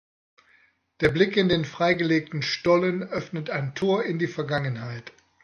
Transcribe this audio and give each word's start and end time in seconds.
Der 1.01 1.09
Blick 1.09 1.37
in 1.37 1.47
den 1.47 1.63
freigelegten 1.63 2.41
Stollen 2.41 3.03
öffnet 3.03 3.51
ein 3.51 3.75
Tor 3.75 4.03
in 4.03 4.17
die 4.17 4.25
Vergangenheit. 4.25 5.11